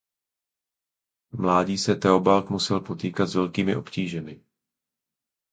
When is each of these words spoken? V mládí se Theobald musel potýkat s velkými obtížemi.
V 1.31 1.41
mládí 1.41 1.77
se 1.77 1.95
Theobald 1.95 2.49
musel 2.49 2.79
potýkat 2.79 3.25
s 3.27 3.35
velkými 3.35 3.75
obtížemi. 3.75 4.41